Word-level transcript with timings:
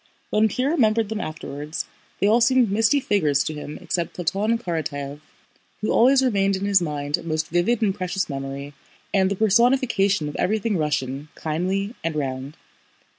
When 0.31 0.47
Pierre 0.47 0.71
remembered 0.71 1.09
them 1.09 1.21
afterwards 1.21 1.85
they 2.19 2.25
all 2.25 2.41
seemed 2.41 2.71
misty 2.71 2.99
figures 2.99 3.43
to 3.43 3.53
him 3.53 3.77
except 3.79 4.15
Platón 4.17 4.59
Karatáev, 4.59 5.19
who 5.81 5.91
always 5.91 6.23
remained 6.23 6.55
in 6.55 6.65
his 6.65 6.81
mind 6.81 7.17
a 7.19 7.23
most 7.23 7.49
vivid 7.49 7.83
and 7.83 7.93
precious 7.93 8.27
memory 8.27 8.73
and 9.13 9.29
the 9.29 9.35
personification 9.35 10.27
of 10.27 10.35
everything 10.37 10.75
Russian, 10.75 11.27
kindly, 11.35 11.93
and 12.03 12.15
round. 12.15 12.57